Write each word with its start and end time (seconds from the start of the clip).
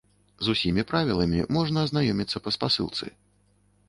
З 0.45 0.53
усімі 0.55 0.83
правіламі 0.91 1.43
можна 1.57 1.83
азнаёміцца 1.87 2.41
па 2.47 2.55
спасылцы. 2.57 3.11